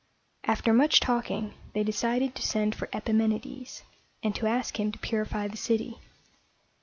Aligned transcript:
After 0.45 0.73
much 0.73 0.99
talking, 0.99 1.53
they 1.75 1.83
decided 1.83 2.33
to 2.33 2.41
send 2.41 2.73
for 2.73 2.89
Ep 2.91 3.07
i 3.07 3.11
men´i 3.11 3.39
des, 3.39 3.83
and 4.23 4.33
to 4.33 4.47
ask 4.47 4.79
him 4.79 4.91
to 4.91 4.97
purify 4.97 5.47
the 5.47 5.57
city. 5.57 5.99